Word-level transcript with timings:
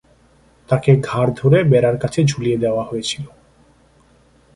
তাকে 0.69 0.91
ঘাড় 1.01 1.31
ধরে 1.35 1.59
বেড়ার 1.63 1.97
কাছে 1.97 2.19
ঝুলিয়ে 2.23 2.57
দেওয়া 2.57 2.83
হয়েছিল। 2.83 3.25